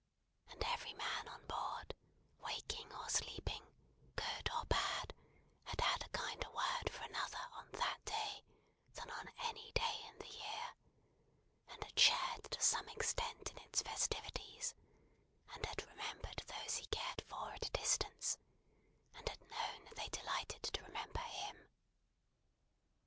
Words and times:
And 0.49 0.63
every 0.63 0.95
man 0.95 1.27
on 1.27 1.45
board, 1.45 1.93
waking 2.39 2.91
or 2.91 3.07
sleeping, 3.07 3.61
good 4.15 4.49
or 4.51 4.65
bad, 4.65 5.13
had 5.65 5.79
had 5.79 6.03
a 6.03 6.09
kinder 6.09 6.49
word 6.49 6.89
for 6.89 7.03
another 7.03 7.45
on 7.53 7.69
that 7.73 8.03
day 8.03 8.43
than 8.95 9.11
on 9.11 9.27
any 9.41 9.71
day 9.73 10.01
in 10.09 10.17
the 10.17 10.27
year; 10.27 10.73
and 11.69 11.83
had 11.83 11.99
shared 11.99 12.45
to 12.45 12.59
some 12.61 12.89
extent 12.89 13.51
in 13.51 13.59
its 13.59 13.83
festivities; 13.83 14.73
and 15.53 15.63
had 15.67 15.85
remembered 15.87 16.37
those 16.47 16.77
he 16.77 16.87
cared 16.87 17.21
for 17.21 17.51
at 17.51 17.67
a 17.67 17.69
distance, 17.69 18.39
and 19.13 19.29
had 19.29 19.41
known 19.51 19.85
that 19.85 19.97
they 19.97 20.07
delighted 20.07 20.63
to 20.63 20.81
remember 20.81 21.19
him. 21.19 21.69